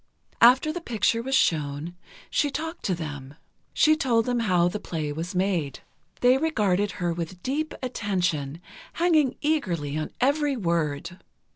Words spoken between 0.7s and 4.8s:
the picture was shown, she talked to them. She told them how the